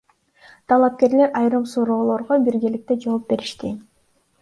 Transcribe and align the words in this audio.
Талапкерлер 0.73 1.35
айрым 1.43 1.69
суроолорго 1.75 2.41
биргеликте 2.49 3.01
жооп 3.07 3.33
беришти. 3.33 3.77